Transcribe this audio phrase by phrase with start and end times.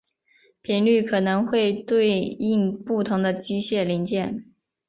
[0.63, 4.45] 频率可能会对应不同的机械零件。